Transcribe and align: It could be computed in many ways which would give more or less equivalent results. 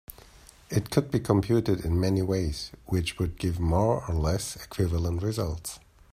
It 0.71 0.89
could 0.89 1.11
be 1.11 1.19
computed 1.19 1.85
in 1.85 1.99
many 1.99 2.23
ways 2.23 2.71
which 2.87 3.19
would 3.19 3.37
give 3.37 3.59
more 3.59 4.03
or 4.09 4.15
less 4.15 4.55
equivalent 4.55 5.21
results. 5.21 5.77